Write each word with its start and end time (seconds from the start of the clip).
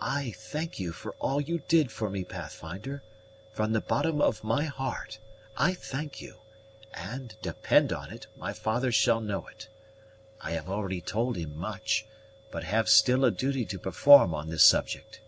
"I 0.00 0.32
thank 0.32 0.78
you 0.78 0.92
for 0.92 1.12
all 1.12 1.40
you 1.40 1.62
did 1.66 1.90
for 1.90 2.10
me, 2.10 2.24
Pathfinder; 2.24 3.02
from 3.54 3.72
the 3.72 3.80
bottom 3.80 4.20
of 4.20 4.44
my 4.44 4.64
heart, 4.66 5.18
I 5.56 5.72
thank 5.72 6.20
you; 6.20 6.40
and, 6.92 7.34
depend 7.40 7.90
on 7.90 8.12
it, 8.12 8.26
my 8.36 8.52
father 8.52 8.92
shall 8.92 9.22
know 9.22 9.46
it. 9.46 9.68
I 10.42 10.50
have 10.50 10.68
already 10.68 11.00
told 11.00 11.36
him 11.38 11.56
much, 11.56 12.04
but 12.50 12.64
have 12.64 12.90
still 12.90 13.24
a 13.24 13.30
duty 13.30 13.64
to 13.64 13.78
perform 13.78 14.34
on 14.34 14.50
this 14.50 14.62
subject." 14.64 15.22